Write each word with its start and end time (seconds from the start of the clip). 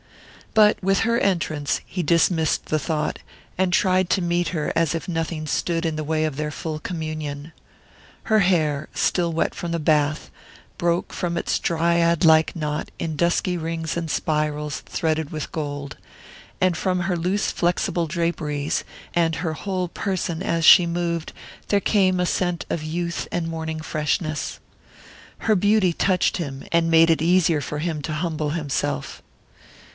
But 0.55 0.81
with 0.83 1.01
her 1.01 1.19
entrance 1.19 1.79
he 1.85 2.01
dismissed 2.03 2.65
the 2.65 2.79
thought, 2.79 3.19
and 3.57 3.71
tried 3.71 4.09
to 4.09 4.21
meet 4.21 4.47
her 4.49 4.73
as 4.75 4.95
if 4.95 5.07
nothing 5.07 5.45
stood 5.45 5.85
in 5.85 5.95
the 5.95 6.03
way 6.03 6.25
of 6.25 6.35
their 6.37 6.49
full 6.49 6.79
communion. 6.79 7.53
Her 8.23 8.39
hair, 8.39 8.89
still 8.95 9.31
wet 9.31 9.53
from 9.53 9.71
the 9.71 9.79
bath, 9.79 10.31
broke 10.79 11.13
from 11.13 11.37
its 11.37 11.57
dryad 11.59 12.25
like 12.25 12.55
knot 12.55 12.89
in 12.97 13.15
dusky 13.15 13.55
rings 13.57 13.95
and 13.95 14.09
spirals 14.09 14.81
threaded 14.87 15.29
with 15.31 15.51
gold, 15.53 15.97
and 16.59 16.75
from 16.75 17.01
her 17.01 17.15
loose 17.15 17.51
flexible 17.51 18.07
draperies, 18.07 18.83
and 19.13 19.35
her 19.35 19.53
whole 19.53 19.87
person 19.87 20.41
as 20.41 20.65
she 20.65 20.87
moved, 20.87 21.31
there 21.67 21.79
came 21.79 22.19
a 22.19 22.25
scent 22.25 22.65
of 22.71 22.83
youth 22.83 23.27
and 23.31 23.47
morning 23.47 23.79
freshness. 23.79 24.59
Her 25.37 25.55
beauty 25.55 25.93
touched 25.93 26.37
him, 26.37 26.65
and 26.71 26.91
made 26.91 27.09
it 27.11 27.21
easier 27.21 27.61
for 27.61 27.77
him 27.79 28.01
to 28.01 28.13
humble 28.13 28.49
himself. 28.49 29.21